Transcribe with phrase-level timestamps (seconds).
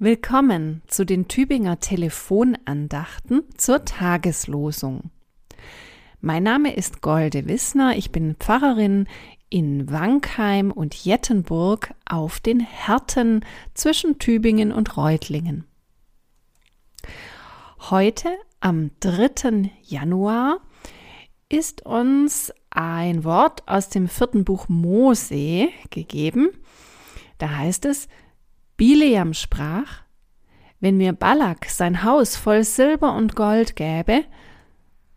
[0.00, 5.10] Willkommen zu den Tübinger Telefonandachten zur Tageslosung.
[6.20, 9.08] Mein Name ist Golde Wissner, ich bin Pfarrerin
[9.50, 15.64] in Wankheim und Jettenburg auf den Härten zwischen Tübingen und Reutlingen.
[17.90, 18.28] Heute,
[18.60, 19.72] am 3.
[19.82, 20.60] Januar,
[21.48, 26.50] ist uns ein Wort aus dem vierten Buch Mose gegeben.
[27.38, 28.06] Da heißt es,
[28.78, 30.02] Bileam sprach,
[30.80, 34.24] wenn mir Balak sein Haus voll Silber und Gold gäbe,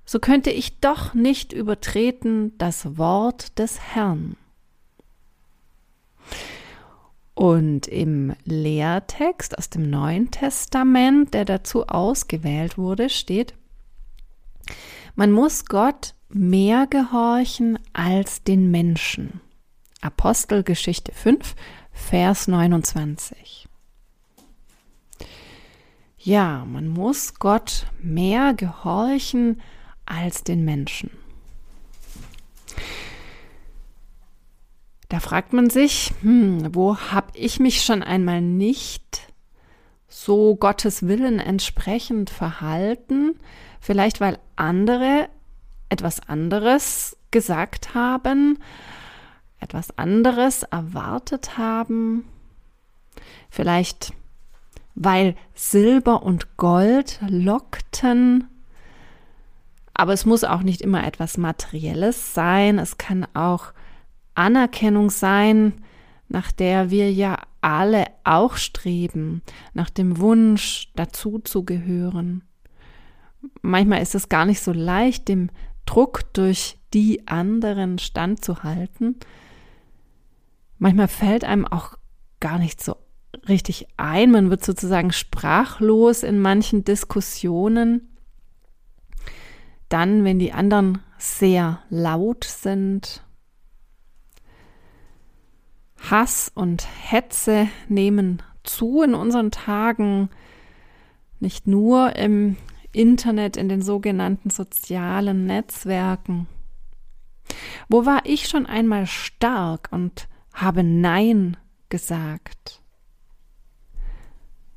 [0.04, 4.36] so könnte ich doch nicht übertreten das Wort des Herrn.
[7.36, 13.54] Und im Lehrtext aus dem Neuen Testament, der dazu ausgewählt wurde, steht,
[15.16, 19.40] man muss Gott mehr gehorchen als den Menschen.
[20.02, 21.56] Apostelgeschichte 5,
[21.92, 23.68] Vers 29.
[26.18, 29.62] Ja, man muss Gott mehr gehorchen
[30.06, 31.10] als den Menschen.
[35.10, 39.34] Da fragt man sich, hm, wo habe ich mich schon einmal nicht
[40.08, 43.40] so Gottes Willen entsprechend verhalten?
[43.80, 45.28] Vielleicht weil andere
[45.90, 48.60] etwas anderes gesagt haben,
[49.62, 52.26] etwas anderes erwartet haben.
[53.50, 54.14] Vielleicht
[54.96, 58.48] weil Silber und Gold lockten.
[59.94, 62.80] Aber es muss auch nicht immer etwas Materielles sein.
[62.80, 63.74] Es kann auch
[64.36, 65.74] Anerkennung sein,
[66.28, 69.42] nach der wir ja alle auch streben,
[69.74, 72.44] nach dem Wunsch, dazu zu gehören.
[73.62, 75.50] Manchmal ist es gar nicht so leicht, dem
[75.86, 79.18] Druck durch die anderen standzuhalten.
[80.84, 81.96] Manchmal fällt einem auch
[82.40, 82.96] gar nicht so
[83.48, 84.32] richtig ein.
[84.32, 88.18] Man wird sozusagen sprachlos in manchen Diskussionen.
[89.90, 93.24] Dann, wenn die anderen sehr laut sind.
[96.10, 100.32] Hass und Hetze nehmen zu in unseren Tagen,
[101.40, 102.58] nicht nur im
[102.92, 106.48] Internet, in den sogenannten sozialen Netzwerken.
[107.88, 111.58] Wo war ich schon einmal stark und habe Nein
[111.90, 112.82] gesagt?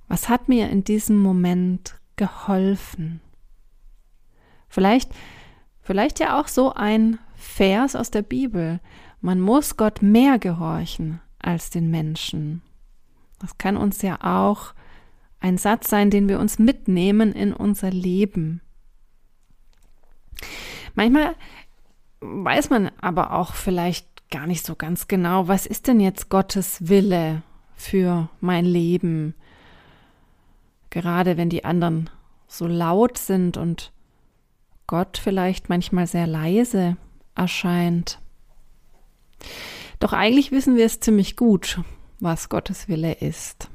[0.08, 3.20] Was hat mir in diesem Moment geholfen?
[4.68, 5.10] Vielleicht,
[5.80, 8.80] vielleicht ja auch so ein Vers aus der Bibel.
[9.20, 12.62] Man muss Gott mehr gehorchen als den Menschen.
[13.38, 14.74] Das kann uns ja auch
[15.40, 18.60] ein Satz sein, den wir uns mitnehmen in unser Leben.
[20.94, 21.34] Manchmal
[22.20, 26.88] weiß man aber auch vielleicht gar nicht so ganz genau, was ist denn jetzt Gottes
[26.88, 27.42] Wille
[27.76, 29.36] für mein Leben?
[30.90, 32.10] Gerade wenn die anderen
[32.48, 33.92] so laut sind und
[34.88, 36.96] Gott vielleicht manchmal sehr leise
[37.36, 38.18] erscheint.
[40.00, 41.80] Doch eigentlich wissen wir es ziemlich gut,
[42.18, 43.70] was Gottes Wille ist.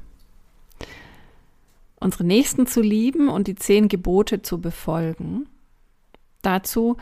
[2.00, 5.48] Unsere Nächsten zu lieben und die zehn Gebote zu befolgen.
[6.42, 6.98] Dazu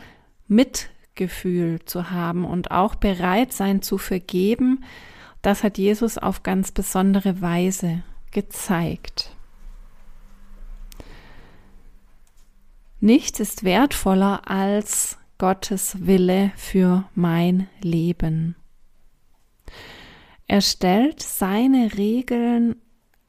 [1.19, 4.83] Mitgefühl zu haben und auch bereit sein zu vergeben,
[5.41, 9.35] das hat Jesus auf ganz besondere Weise gezeigt.
[13.01, 18.55] Nichts ist wertvoller als Gottes Wille für mein Leben.
[20.47, 22.75] Er stellt seine Regeln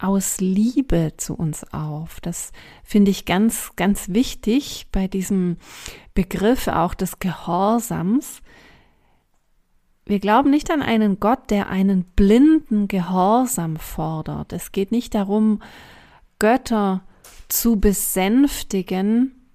[0.00, 2.20] aus Liebe zu uns auf.
[2.20, 2.52] Das
[2.82, 5.56] finde ich ganz, ganz wichtig bei diesem
[6.14, 8.42] Begriff auch des Gehorsams.
[10.06, 14.52] Wir glauben nicht an einen Gott, der einen blinden Gehorsam fordert.
[14.52, 15.62] Es geht nicht darum,
[16.38, 17.02] Götter
[17.48, 19.46] zu besänftigen,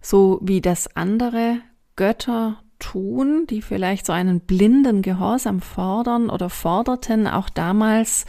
[0.00, 1.60] so wie das andere
[1.96, 2.62] Götter
[2.92, 8.26] tun, die vielleicht so einen blinden Gehorsam fordern oder forderten, auch damals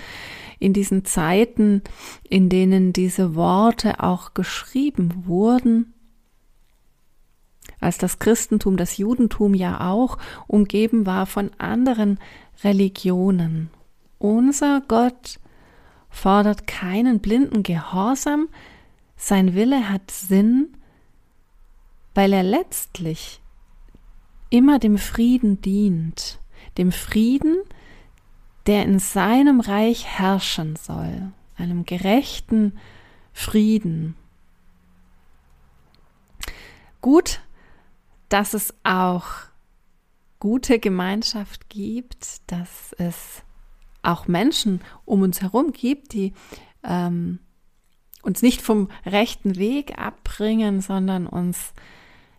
[0.60, 1.82] in diesen Zeiten,
[2.28, 5.94] in denen diese Worte auch geschrieben wurden,
[7.80, 10.18] als das Christentum, das Judentum ja auch
[10.48, 12.20] umgeben war von anderen
[12.64, 13.70] Religionen.
[14.18, 15.40] Unser Gott
[16.10, 18.50] fordert keinen blinden Gehorsam,
[19.16, 20.76] sein Wille hat Sinn
[22.20, 23.40] weil er letztlich
[24.50, 26.40] immer dem Frieden dient,
[26.78, 27.58] dem Frieden,
[28.66, 32.78] der in seinem Reich herrschen soll, einem gerechten
[33.34, 34.16] Frieden.
[37.02, 37.42] Gut,
[38.28, 39.26] dass es auch
[40.40, 43.44] gute Gemeinschaft gibt, dass es
[44.02, 46.34] auch Menschen um uns herum gibt, die
[46.84, 47.40] ähm,
[48.22, 51.74] uns nicht vom rechten Weg abbringen, sondern uns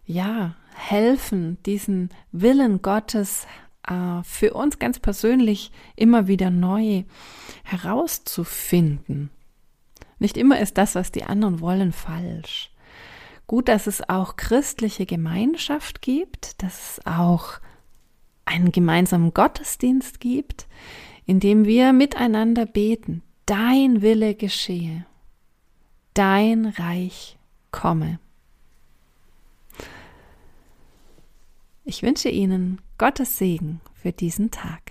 [0.06, 3.46] ja helfen, diesen Willen Gottes
[3.87, 7.05] äh, für uns ganz persönlich immer wieder neu
[7.64, 9.31] herauszufinden.
[10.19, 12.70] Nicht immer ist das, was die anderen wollen, falsch.
[13.46, 17.55] Gut, dass es auch christliche Gemeinschaft gibt, dass es auch
[18.44, 20.69] einen gemeinsamen Gottesdienst gibt,
[21.26, 25.05] in dem wir miteinander beten, dein Wille geschehe,
[26.14, 27.38] dein Reich
[27.73, 28.19] komme.
[31.82, 34.89] Ich wünsche Ihnen Gottes Segen für diesen Tag.